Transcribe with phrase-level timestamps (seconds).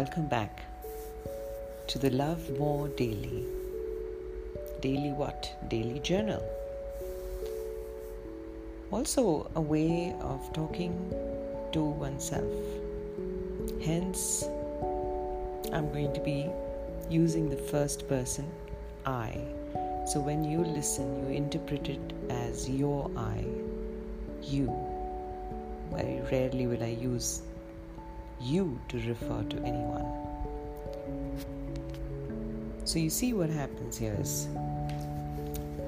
[0.00, 0.62] Welcome back
[1.88, 3.44] to the Love More Daily.
[4.80, 5.52] Daily what?
[5.68, 6.42] Daily journal.
[8.90, 10.94] Also, a way of talking
[11.72, 12.50] to oneself.
[13.84, 14.44] Hence,
[15.70, 16.48] I'm going to be
[17.10, 18.50] using the first person,
[19.04, 19.38] I.
[20.06, 23.44] So when you listen, you interpret it as your I,
[24.40, 24.74] you.
[25.92, 27.42] Very rarely will I use
[28.40, 30.06] you to refer to anyone.
[32.84, 34.48] So you see what happens here is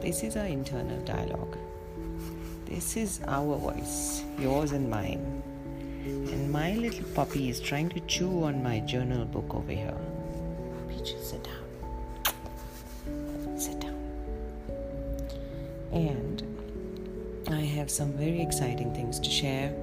[0.00, 1.56] this is our internal dialogue.
[2.66, 5.42] This is our voice, yours and mine.
[6.04, 9.94] And my little puppy is trying to chew on my journal book over here.
[10.88, 11.54] Peaches, sit down.
[13.58, 13.96] Sit down.
[15.92, 16.42] And
[17.48, 19.74] I have some very exciting things to share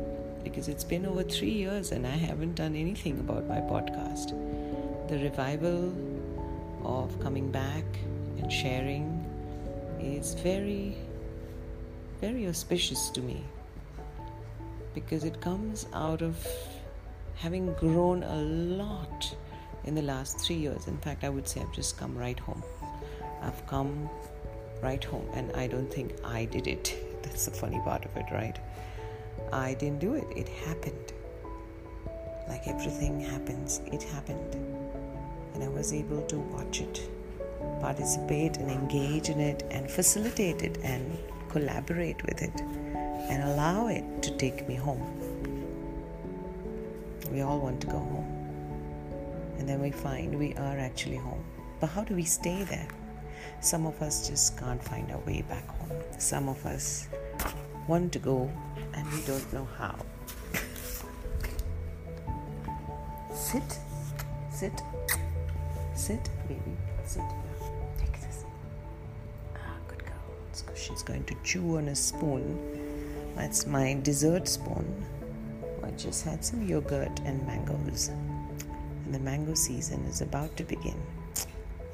[0.44, 4.30] because it's been over three years and I haven't done anything about my podcast.
[5.10, 5.94] The revival
[6.84, 7.86] of coming back
[8.38, 9.26] and sharing
[10.00, 10.98] is very,
[12.22, 13.44] very auspicious to me
[14.94, 16.36] because it comes out of
[17.36, 19.36] having grown a lot
[19.86, 20.88] in the last three years.
[20.88, 22.64] In fact, I would say I've just come right home.
[23.42, 24.10] I've come
[24.82, 26.96] right home, and I don't think I did it.
[27.24, 28.58] That's the funny part of it, right?
[29.52, 31.14] I didn't do it, it happened.
[32.48, 34.56] Like everything happens, it happened.
[35.54, 37.10] And I was able to watch it,
[37.82, 41.18] participate and engage in it, and facilitate it, and
[41.50, 45.04] collaborate with it, and allow it to take me home.
[47.32, 48.36] We all want to go home.
[49.60, 51.44] And then we find we are actually home.
[51.80, 52.88] But how do we stay there?
[53.62, 55.92] Some of us just can't find our way back home.
[56.18, 57.08] Some of us
[57.90, 58.48] want to go
[58.94, 59.96] and we don't know how.
[63.34, 63.80] sit,
[64.52, 64.82] sit,
[65.96, 67.24] sit, baby, sit.
[67.98, 68.46] Take this.
[69.56, 70.76] Ah, good girl.
[70.76, 72.60] She's going to chew on a spoon.
[73.36, 74.86] That's my dessert spoon.
[75.84, 78.10] I just had some yogurt and mangoes.
[79.06, 81.02] And the mango season is about to begin.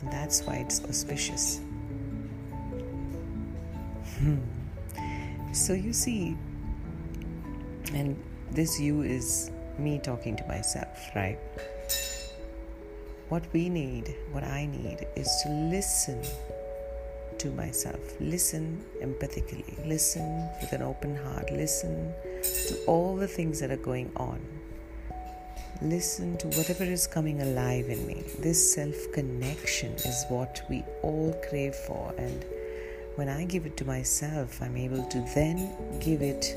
[0.01, 1.61] And that's why it's auspicious.
[4.17, 4.64] Hmm.
[5.55, 6.35] So you see,
[7.93, 8.21] and
[8.51, 11.39] this you is me talking to myself, right?
[13.29, 16.21] What we need, what I need, is to listen
[17.37, 18.01] to myself.
[18.19, 19.87] Listen empathically.
[19.87, 21.49] Listen with an open heart.
[21.49, 22.13] Listen
[22.67, 24.41] to all the things that are going on.
[25.81, 28.25] Listen to whatever is coming alive in me.
[28.39, 32.13] This self connection is what we all crave for.
[32.17, 32.43] And
[33.15, 36.55] when I give it to myself, I'm able to then give it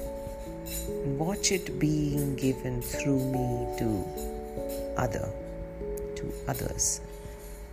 [0.89, 4.05] and watch it being given through me to
[4.97, 5.29] other
[6.17, 7.01] to others.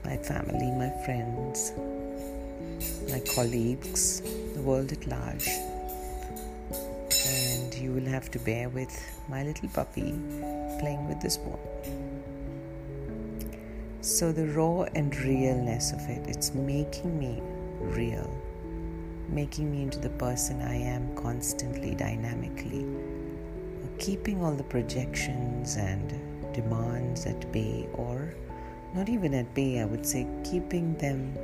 [0.03, 1.73] My family my friends
[3.09, 4.21] my colleagues
[4.53, 5.49] the world at large.
[7.27, 8.93] And you will have to bear with
[9.27, 10.13] my little puppy
[10.79, 11.57] playing with the spoon
[14.01, 17.41] so the raw and realness of it it's making me
[17.81, 18.29] real
[19.29, 22.85] making me into the person I am constantly, dynamically,
[23.97, 26.13] keeping all the projections and
[26.53, 28.33] demands at bay, or
[28.93, 31.37] not even at bay, I would say, keeping them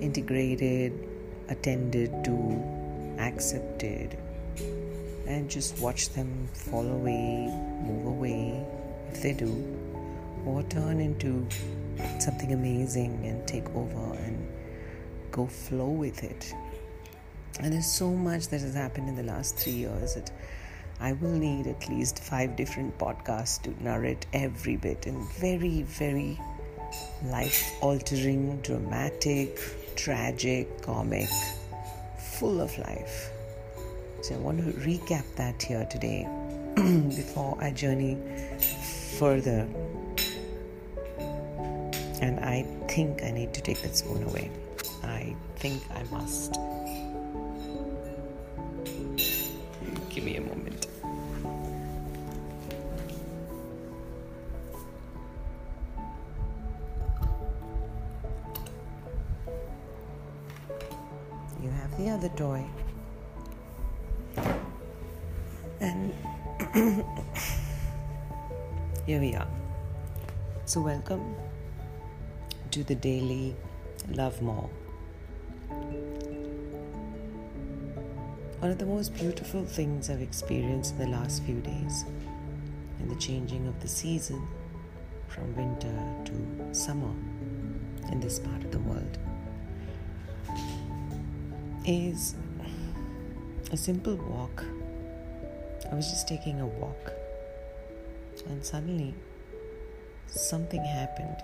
[0.00, 0.92] integrated,
[1.48, 4.16] attended to, accepted,
[5.26, 7.46] and just watch them fall away,
[7.82, 8.64] move away.
[9.12, 9.52] If they do,
[10.46, 11.46] or turn into
[12.18, 14.48] something amazing and take over and
[15.32, 16.54] go flow with it.
[17.60, 20.30] And there's so much that has happened in the last three years that
[21.00, 26.38] I will need at least five different podcasts to narrate every bit and very, very
[27.24, 29.58] life altering, dramatic,
[29.96, 31.28] tragic, comic,
[32.18, 33.30] full of life.
[34.22, 36.28] So I want to recap that here today
[36.76, 38.16] before I journey
[39.18, 39.66] further.
[42.20, 44.50] And I think I need to take that spoon away.
[45.02, 46.52] I think I must.
[50.10, 50.86] Give me a moment.
[61.62, 62.64] You have the other toy.
[65.80, 66.12] And
[69.06, 69.48] here we are.
[70.64, 71.34] So, welcome
[72.70, 73.54] to the daily
[74.08, 74.70] Love More.
[78.62, 82.04] One of the most beautiful things I've experienced in the last few days
[83.00, 84.46] in the changing of the season
[85.26, 85.92] from winter
[86.26, 87.10] to summer
[88.12, 89.18] in this part of the world
[91.84, 92.36] is
[93.72, 94.64] a simple walk.
[95.90, 97.12] I was just taking a walk,
[98.46, 99.12] and suddenly
[100.28, 101.42] something happened.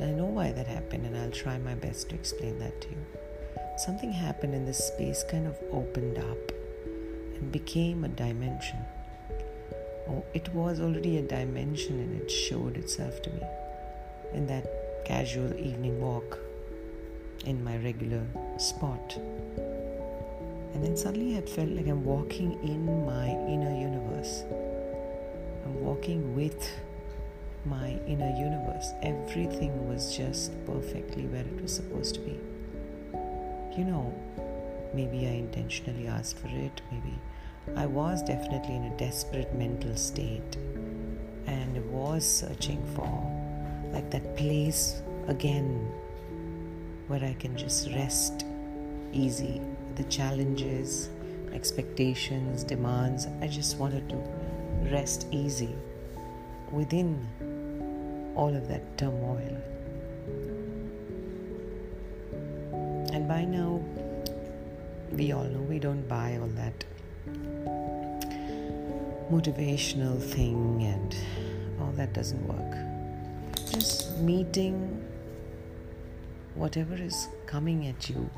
[0.00, 2.88] And I know why that happened, and I'll try my best to explain that to
[2.88, 3.06] you.
[3.78, 6.52] Something happened, and this space kind of opened up
[7.36, 8.78] and became a dimension.
[10.08, 13.42] Oh, it was already a dimension, and it showed itself to me
[14.34, 14.66] in that
[15.04, 16.40] casual evening walk
[17.46, 18.26] in my regular
[18.56, 19.16] spot.
[20.74, 24.42] And then suddenly I felt like I'm walking in my inner universe.
[25.64, 26.68] I'm walking with
[27.64, 28.90] my inner universe.
[29.02, 32.40] Everything was just perfectly where it was supposed to be.
[33.78, 34.12] You know,
[34.92, 37.16] maybe I intentionally asked for it, maybe
[37.76, 40.56] I was definitely in a desperate mental state
[41.46, 43.06] and was searching for
[43.92, 45.92] like that place again
[47.06, 48.44] where I can just rest
[49.12, 49.60] easy.
[49.94, 51.08] The challenges,
[51.52, 54.16] expectations, demands, I just wanted to
[54.90, 55.76] rest easy
[56.72, 59.56] within all of that turmoil.
[63.28, 63.82] By now,
[65.12, 66.84] we all know we don't buy all that
[69.30, 71.14] motivational thing and
[71.78, 72.72] all that doesn't work.
[73.70, 75.04] Just meeting
[76.54, 78.30] whatever is coming at you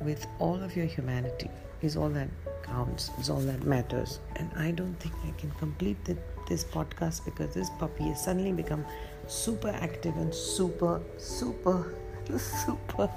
[0.00, 1.50] with all of your humanity
[1.82, 2.28] is all that
[2.62, 4.20] counts, is all that matters.
[4.36, 6.16] And I don't think I can complete the,
[6.48, 8.84] this podcast because this puppy has suddenly become
[9.26, 11.92] super active and super, super,
[12.38, 13.10] super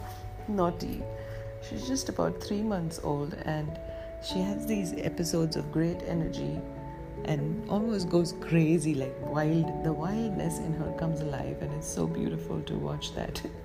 [0.48, 1.04] naughty.
[1.68, 3.80] She's just about three months old and
[4.24, 6.60] she has these episodes of great energy
[7.25, 12.06] and almost goes crazy like wild the wildness in her comes alive and it's so
[12.06, 13.42] beautiful to watch that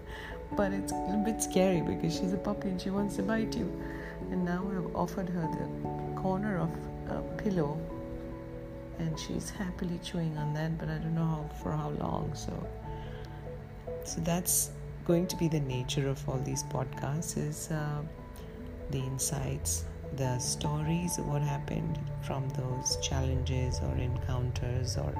[0.52, 3.70] but it's a bit scary because she's a puppy and she wants to bite you.
[4.30, 6.70] And now I've offered her the corner of
[7.10, 7.78] a pillow,
[8.98, 12.32] and she's happily chewing on that, but I don't know how, for how long.
[12.34, 12.52] So,
[14.04, 14.70] so that's
[15.08, 18.02] going to be the nature of all these podcasts: is uh,
[18.90, 19.84] the insights,
[20.16, 25.12] the stories what happened from those challenges or encounters or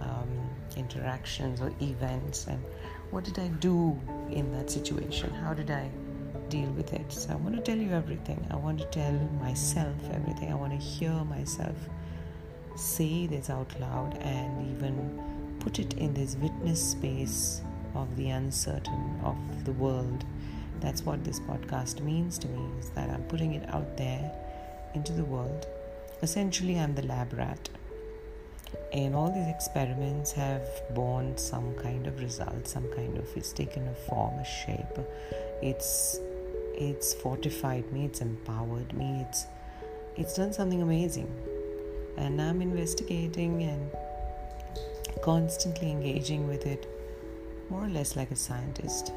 [0.00, 2.62] um, interactions or events and
[3.10, 3.98] what did I do
[4.30, 5.30] in that situation?
[5.30, 5.88] How did I
[6.48, 7.12] deal with it?
[7.12, 8.44] So I want to tell you everything.
[8.50, 10.50] I want to tell myself everything.
[10.50, 11.76] I want to hear myself
[12.74, 17.62] say this out loud and even put it in this witness space
[17.96, 20.24] of the uncertain of the world.
[20.80, 24.30] That's what this podcast means to me is that I'm putting it out there
[24.94, 25.66] into the world.
[26.22, 27.68] Essentially, I'm the lab rat
[28.92, 30.64] and all these experiments have
[30.94, 34.98] borne some kind of result some kind of it's taken a form a shape
[35.62, 36.18] it's
[36.74, 39.46] it's fortified me it's empowered me it's
[40.16, 41.30] it's done something amazing
[42.16, 43.90] and i'm investigating and
[45.22, 46.86] constantly engaging with it
[47.70, 49.12] more or less like a scientist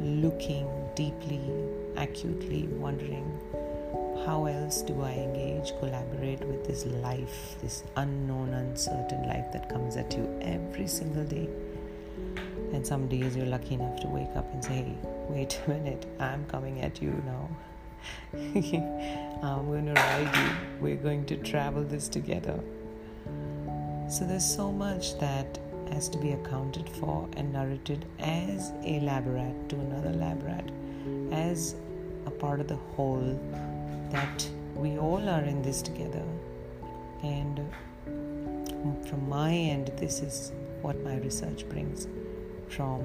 [0.00, 1.40] looking deeply
[1.96, 3.26] acutely wondering
[4.26, 9.96] how else do I engage, collaborate with this life, this unknown, uncertain life that comes
[9.96, 11.48] at you every single day?
[12.72, 16.06] And some days you're lucky enough to wake up and say, hey, wait a minute,
[16.20, 17.48] I'm coming at you now.
[19.42, 20.52] I'm going to ride you.
[20.80, 22.60] We're going to travel this together.
[24.08, 25.58] So there's so much that
[25.92, 30.70] has to be accounted for and narrated as a lab rat to another lab rat,
[31.32, 31.74] as
[32.26, 33.38] a part of the whole
[34.10, 36.24] that we all are in this together.
[37.22, 37.60] And
[39.08, 42.06] from my end, this is what my research brings
[42.68, 43.00] from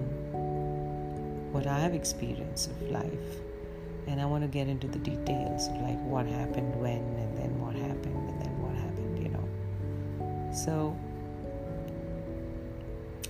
[1.52, 3.42] what I have experienced of life.
[4.08, 7.60] And I want to get into the details of like what happened when, and then
[7.60, 10.54] what happened, and then what happened, you know.
[10.54, 10.96] So,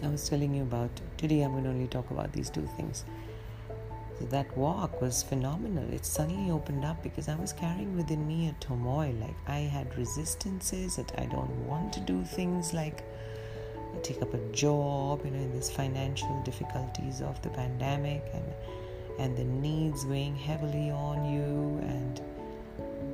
[0.04, 3.06] I was telling you about today, I'm going to only talk about these two things
[4.22, 5.92] that walk was phenomenal.
[5.94, 9.14] It suddenly opened up because I was carrying within me a turmoil.
[9.14, 13.04] Like I had resistances that I don't want to do things like
[14.04, 18.46] take up a job, you know, in these financial difficulties of the pandemic and
[19.18, 22.22] and the needs weighing heavily on you and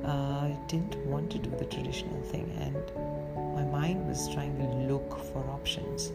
[0.04, 4.92] uh, I didn't want to do the traditional thing and my mind was trying to
[4.92, 6.10] look for options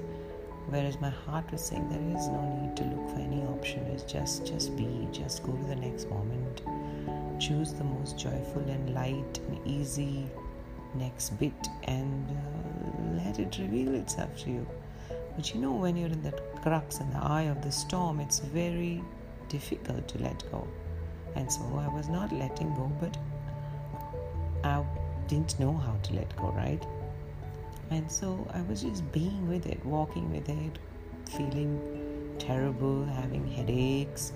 [0.67, 4.03] whereas my heart was saying there is no need to look for any option it's
[4.03, 6.61] just just be just go to the next moment
[7.39, 10.27] choose the most joyful and light and easy
[10.95, 14.67] next bit and uh, let it reveal itself to you.
[15.35, 18.39] But you know, when you're in that crux in the eye of the storm, it's
[18.39, 19.03] very
[19.49, 20.67] difficult to let go.
[21.35, 23.15] And so I was not letting go, but
[24.63, 24.83] I
[25.27, 26.83] didn't know how to let go, right?
[27.89, 30.79] And so I was just being with it, walking with it,
[31.29, 34.33] feeling terrible, having headaches,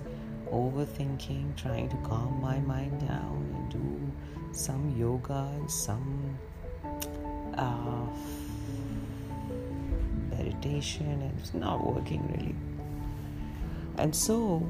[0.51, 4.11] overthinking, trying to calm my mind down and do
[4.53, 6.37] some yoga and some
[7.55, 8.05] uh,
[10.29, 12.55] meditation, and it's not working really.
[13.97, 14.65] And so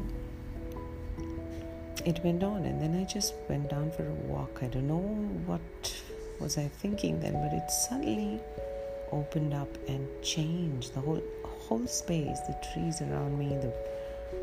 [2.05, 4.59] it went on, and then I just went down for a walk.
[4.61, 4.99] I don't know
[5.45, 5.61] what
[6.39, 8.39] was I thinking then, but it suddenly
[9.11, 13.73] opened up and changed the whole whole space, the trees around me, the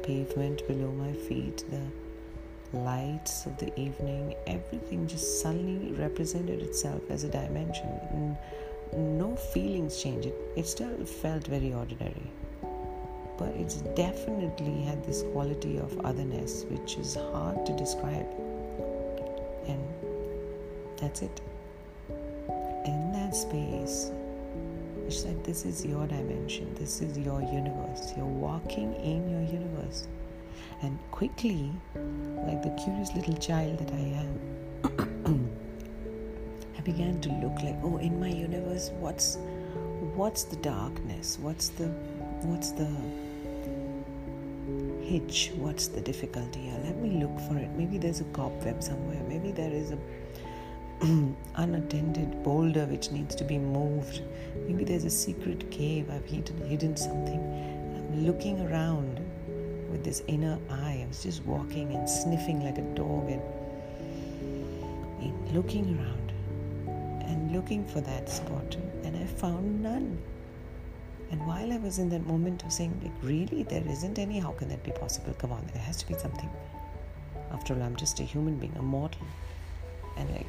[0.03, 7.25] pavement below my feet, the lights of the evening, everything just suddenly represented itself as
[7.25, 8.37] a dimension.
[8.93, 10.29] No feelings changed.
[10.29, 12.31] It, it still felt very ordinary.
[13.39, 18.27] But it's definitely had this quality of otherness which is hard to describe.
[19.67, 19.85] And
[20.97, 21.41] that's it.
[22.87, 24.11] In that space,
[25.09, 28.13] it's like this is your dimension, this is your universe.
[28.15, 30.07] You're walking in your universe.
[30.83, 31.73] And quickly,
[32.47, 35.51] like the curious little child that I am,
[36.79, 39.39] I began to look like, oh, in my universe, what's
[40.15, 41.39] what's the darkness?
[41.41, 41.87] What's the
[42.45, 42.91] what's the
[45.03, 45.53] hitch?
[45.57, 46.71] What's the difficulty?
[46.85, 47.71] Let me look for it.
[47.71, 49.23] Maybe there's a cobweb somewhere.
[49.27, 49.99] Maybe there is a
[51.55, 54.23] unattended boulder which needs to be moved.
[54.67, 57.39] Maybe there's a secret cave, I've hidden, hidden something.
[57.39, 59.21] I'm looking around
[59.91, 61.03] with this inner eye.
[61.05, 63.43] I was just walking and sniffing like a dog and,
[65.23, 66.33] and looking around
[67.23, 68.77] and looking for that spot.
[69.05, 70.19] And I found none.
[71.31, 74.53] And while I was in that moment of saying, like, really, there isn't any, how
[74.53, 75.35] can that be possible?
[75.35, 76.49] Come on, there has to be something.
[77.53, 79.27] After all, I'm just a human being, a mortal.
[80.17, 80.47] And like,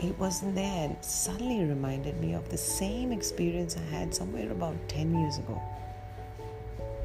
[0.00, 0.96] it wasn't there.
[1.00, 5.60] Suddenly reminded me of the same experience I had somewhere about 10 years ago.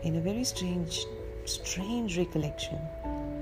[0.03, 1.05] In a very strange,
[1.45, 2.79] strange recollection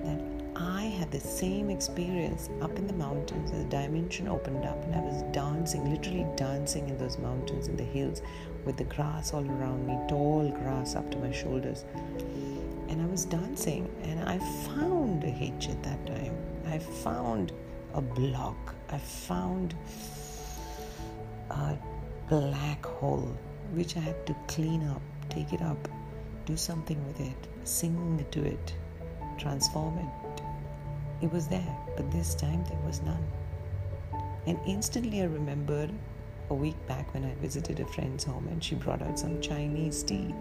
[0.03, 0.19] that
[0.55, 3.51] I had the same experience up in the mountains.
[3.51, 7.83] The dimension opened up, and I was dancing, literally dancing in those mountains, in the
[7.83, 8.21] hills,
[8.65, 11.85] with the grass all around me, tall grass up to my shoulders.
[12.89, 16.35] And I was dancing, and I found a hitch at that time.
[16.67, 17.51] I found
[17.93, 18.75] a block.
[18.89, 19.75] I found
[21.49, 21.77] a
[22.29, 23.35] black hole
[23.73, 25.87] which I had to clean up, take it up,
[26.45, 28.73] do something with it, sing to it,
[29.37, 30.43] transform it.
[31.21, 33.25] It was there, but this time there was none.
[34.45, 35.91] And instantly I remembered
[36.49, 40.03] a week back when I visited a friend's home and she brought out some Chinese
[40.03, 40.33] tea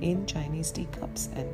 [0.00, 1.48] in Chinese tea cups and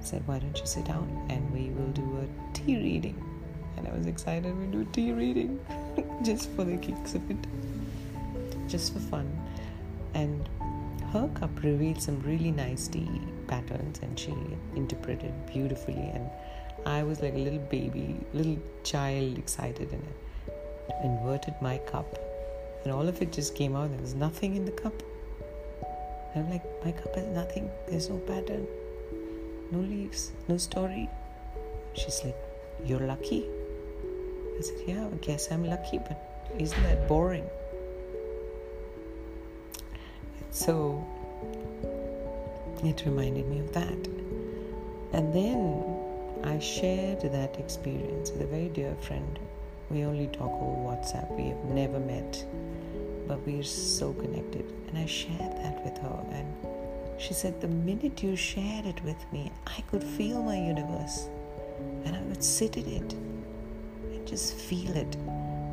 [0.00, 3.31] said, Why don't you sit down and we will do a tea reading?
[3.76, 5.58] And I was excited we do tea reading
[6.22, 7.36] just for the kicks of it,
[8.68, 9.28] just for fun.
[10.14, 10.48] And
[11.12, 14.34] her cup revealed some really nice tea patterns, and she
[14.74, 16.10] interpreted beautifully.
[16.14, 16.30] And
[16.86, 20.02] I was like a little baby, little child, excited, and
[20.90, 22.18] I inverted my cup,
[22.84, 23.90] and all of it just came out.
[23.90, 25.02] There was nothing in the cup.
[26.34, 27.70] I'm like, my cup has nothing.
[27.88, 28.66] There's no pattern,
[29.70, 31.10] no leaves, no story.
[31.94, 32.36] She's like,
[32.86, 33.44] You're lucky.
[34.62, 36.16] I said, Yeah, I guess I'm lucky, but
[36.56, 37.44] isn't that boring?
[40.52, 41.04] So
[42.84, 44.06] it reminded me of that.
[45.14, 45.82] And then
[46.44, 49.36] I shared that experience with a very dear friend.
[49.90, 52.46] We only talk over WhatsApp, we have never met,
[53.26, 54.64] but we're so connected.
[54.86, 56.46] And I shared that with her, and
[57.18, 61.28] she said, The minute you shared it with me, I could feel my universe,
[62.04, 63.16] and I would sit in it
[64.26, 65.16] just feel it.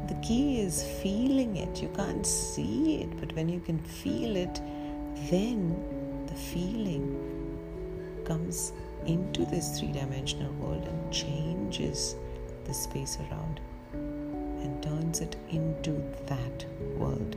[0.07, 1.81] The key is feeling it.
[1.81, 4.59] You can't see it, but when you can feel it,
[5.29, 5.75] then
[6.27, 7.05] the feeling
[8.25, 8.73] comes
[9.05, 12.15] into this three dimensional world and changes
[12.65, 13.59] the space around
[13.93, 15.91] and turns it into
[16.27, 16.65] that
[16.97, 17.35] world.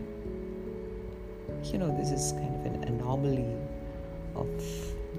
[1.64, 3.56] You know, this is kind of an anomaly
[4.34, 4.48] of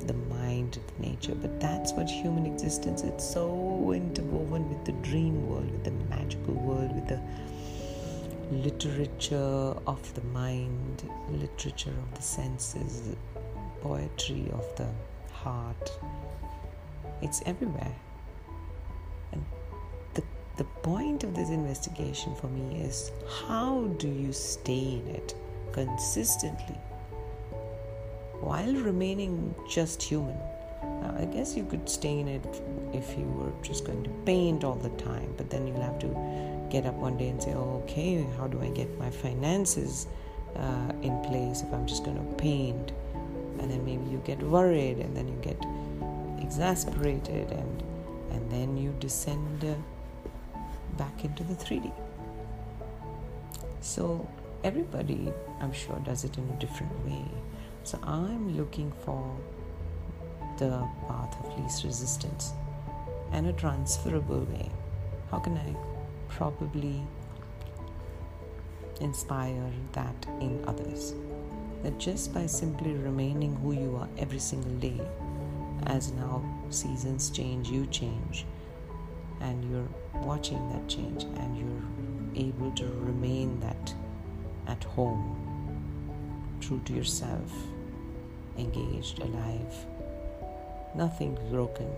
[0.08, 5.48] the mind of nature but that's what human existence it's so interwoven with the dream
[5.50, 7.22] world with the magical world with the
[8.52, 13.16] literature of the mind literature of the senses
[13.84, 14.88] poetry of the
[15.34, 15.92] heart.
[17.22, 17.96] It's everywhere.
[19.34, 19.44] And
[20.14, 20.24] the,
[20.58, 23.12] the point of this investigation for me is
[23.46, 25.36] how do you stay in it
[25.74, 26.78] consistently
[28.44, 30.38] while remaining just human.
[30.82, 32.46] Now, I guess you could stay in it
[32.94, 36.10] if you were just going to paint all the time, but then you'll have to
[36.70, 40.08] get up one day and say, oh, okay, how do I get my finances
[40.56, 42.92] uh, in place if I'm just going to paint?
[43.60, 45.60] And then maybe you get worried and then you get
[46.44, 47.84] exasperated and
[48.34, 50.60] and then you descend uh,
[50.98, 51.92] back into the 3D.
[53.82, 54.28] So
[54.64, 55.32] everybody,
[55.62, 57.26] I'm sure, does it in a different way.
[57.84, 59.36] So I'm looking for
[60.58, 62.54] the path of least resistance
[63.32, 64.70] and a transferable way.
[65.30, 65.76] How can I
[66.30, 67.04] probably
[69.02, 71.14] inspire that in others?
[71.84, 75.02] That just by simply remaining who you are every single day,
[75.88, 78.46] as now seasons change, you change,
[79.42, 83.94] and you're watching that change, and you're able to remain that
[84.68, 85.36] at home,
[86.62, 87.52] true to yourself,
[88.58, 89.86] engaged, alive,
[90.96, 91.90] nothing broken,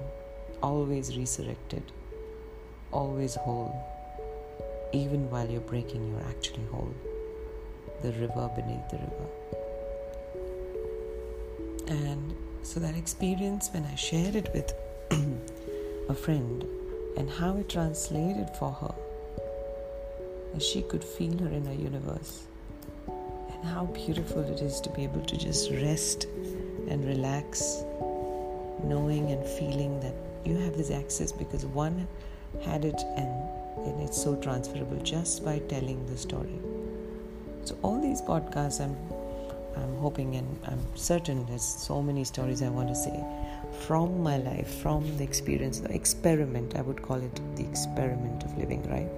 [0.62, 1.84] always resurrected,
[2.92, 3.76] always whole.
[4.94, 6.94] Even while you're breaking, you're actually whole.
[8.02, 9.28] The river beneath the river.
[11.88, 14.74] And so that experience, when I shared it with
[16.10, 16.66] a friend
[17.18, 18.96] and how it translated for her,
[20.54, 22.48] and she could feel her inner universe
[23.66, 26.26] how beautiful it is to be able to just rest
[26.88, 27.84] and relax,
[28.84, 30.14] knowing and feeling that
[30.46, 32.08] you have this access because one
[32.64, 33.30] had it and,
[33.86, 36.60] and it's so transferable just by telling the story.
[37.64, 38.96] So all these podcasts I'm
[39.76, 43.22] I'm hoping and I'm certain there's so many stories I want to say
[43.82, 48.58] from my life, from the experience, the experiment, I would call it the experiment of
[48.58, 49.10] living, right?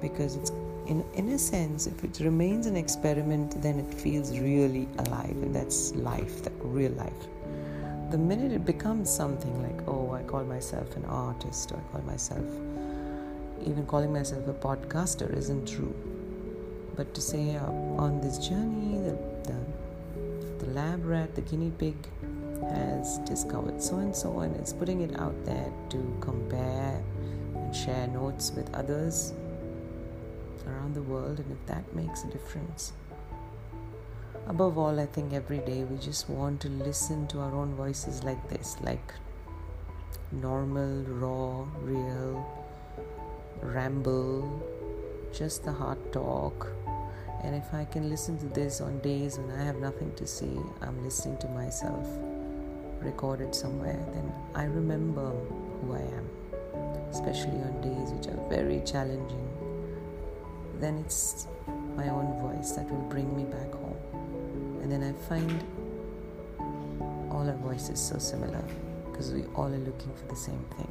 [0.00, 0.52] Because it's
[0.88, 5.54] in, in a sense, if it remains an experiment, then it feels really alive, and
[5.54, 7.28] that's life, that real life.
[8.10, 12.02] The minute it becomes something like, oh, I call myself an artist, or I call
[12.02, 12.44] myself,
[13.66, 15.94] even calling myself a podcaster isn't true.
[16.96, 21.96] But to say uh, on this journey, the, the, the lab rat, the guinea pig,
[22.70, 27.02] has discovered so and so, and it's putting it out there to compare
[27.54, 29.34] and share notes with others
[30.68, 32.92] around the world and if that makes a difference.
[34.46, 38.24] Above all, I think every day we just want to listen to our own voices
[38.24, 39.12] like this, like
[40.32, 42.46] normal, raw, real,
[43.60, 44.62] ramble,
[45.32, 46.68] just the heart talk.
[47.44, 50.50] And if I can listen to this on days when I have nothing to say,
[50.80, 52.08] I'm listening to myself
[53.00, 55.30] recorded somewhere, then I remember
[55.80, 56.28] who I am,
[57.10, 59.47] especially on days which are very challenging
[60.80, 61.46] then it's
[61.96, 63.96] my own voice that will bring me back home.
[64.82, 65.64] And then I find
[67.30, 68.62] all our voices so similar
[69.10, 70.88] because we all are looking for the same thing.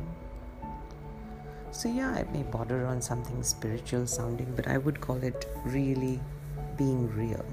[1.71, 6.19] So, yeah, I may border on something spiritual sounding, but I would call it really
[6.77, 7.45] being real.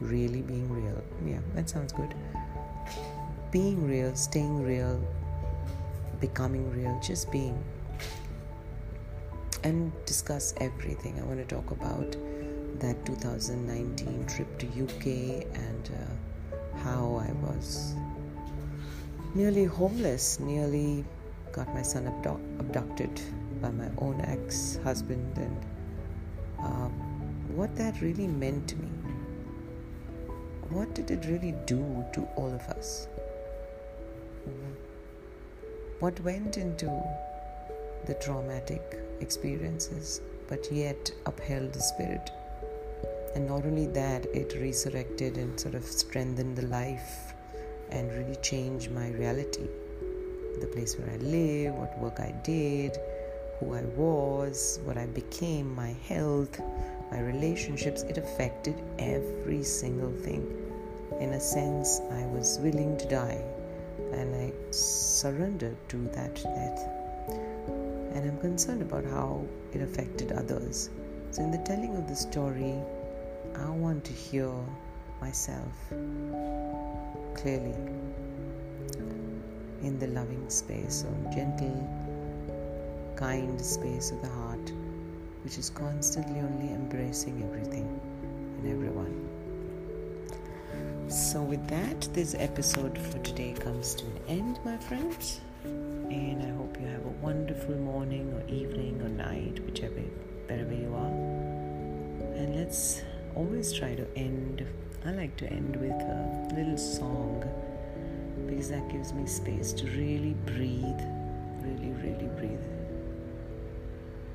[0.00, 1.02] Really being real.
[1.24, 2.14] Yeah, that sounds good.
[3.50, 5.00] Being real, staying real,
[6.20, 7.62] becoming real, just being
[9.64, 11.18] and discuss everything.
[11.20, 12.16] I want to talk about
[12.78, 17.94] that 2019 trip to UK and uh, how I was
[19.34, 21.04] nearly homeless, nearly
[21.52, 23.20] got my son abdu- abducted
[23.60, 25.66] by my own ex husband, and
[26.58, 26.92] um,
[27.56, 28.88] what that really meant to me.
[30.70, 33.06] What did it really do to all of us?
[36.00, 36.86] What went into
[38.06, 42.30] the traumatic experiences, but yet upheld the spirit.
[43.34, 47.32] And not only that, it resurrected and sort of strengthened the life
[47.90, 49.68] and really changed my reality.
[50.60, 52.98] The place where I live, what work I did,
[53.58, 56.60] who I was, what I became, my health,
[57.10, 60.44] my relationships, it affected every single thing.
[61.20, 63.42] In a sense, I was willing to die
[64.12, 67.01] and I surrendered to that death
[68.14, 70.90] and I'm concerned about how it affected others.
[71.30, 72.74] So, in the telling of the story,
[73.56, 74.52] I want to hear
[75.20, 75.72] myself
[77.34, 77.74] clearly
[79.82, 81.88] in the loving space or gentle,
[83.16, 84.72] kind space of the heart,
[85.42, 88.00] which is constantly only embracing everything
[88.58, 89.28] and everyone.
[91.10, 95.40] So, with that, this episode for today comes to an end, my friends
[96.14, 100.02] and I hope you have a wonderful morning or evening or night, whichever,
[100.46, 101.14] wherever you are.
[102.36, 103.02] And let's
[103.34, 104.66] always try to end,
[105.06, 107.44] I like to end with a little song
[108.46, 111.00] because that gives me space to really breathe,
[111.62, 112.66] really, really breathe.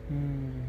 [0.08, 0.62] Hmm.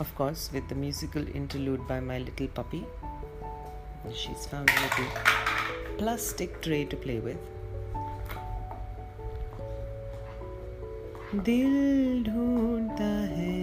[0.00, 2.84] Of course, with the musical interlude by my little puppy.
[4.13, 5.05] She's found a little
[5.97, 7.37] plastic tray to play with.
[11.35, 13.57] दिल ढूंढता है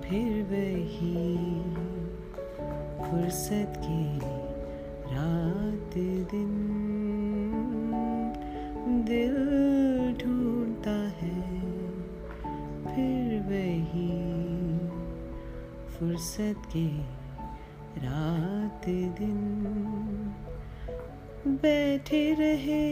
[0.00, 1.24] फिर वही
[2.98, 4.18] फुर्सत की
[5.14, 5.96] रात
[6.30, 6.52] दिन
[9.08, 9.34] दिल
[10.22, 11.34] ढूंढता है
[12.84, 14.08] फिर वही
[15.94, 16.86] फुर्सत के
[18.03, 18.85] रात
[19.19, 19.39] दिन
[21.47, 22.85] बैठे रहे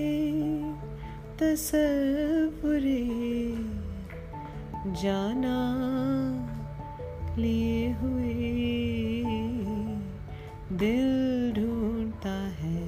[1.39, 3.03] तस्वुरे
[5.01, 5.57] जाना
[7.37, 8.33] लिए हुए।
[10.73, 11.07] दिल
[11.53, 12.81] ढूंढता है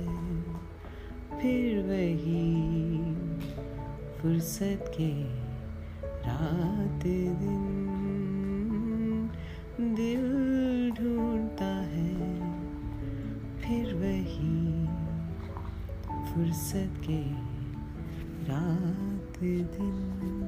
[1.40, 2.48] फिर वही
[4.20, 5.12] फुर्सत के
[6.28, 7.04] रात
[7.40, 7.60] दिन।
[9.80, 10.29] दिल
[16.40, 17.22] फुर्सत के
[18.48, 20.39] रात दिन।